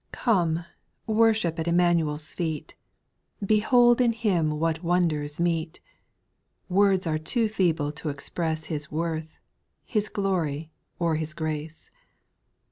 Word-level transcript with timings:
/^OMEf 0.13 0.65
worship 1.05 1.59
at 1.59 1.67
EmmanueFs 1.67 2.33
feet; 2.33 2.73
\j 3.41 3.45
Behold 3.45 4.01
in 4.01 4.13
Him 4.13 4.59
what 4.59 4.81
wonders 4.81 5.39
meet! 5.39 5.79
Words 6.67 7.05
are 7.05 7.19
too 7.19 7.47
feeble 7.47 7.91
to 7.91 8.09
express 8.09 8.65
His 8.65 8.91
worth, 8.91 9.37
His 9.85 10.09
glory, 10.09 10.71
or 10.97 11.17
His 11.17 11.35
grace. 11.35 11.91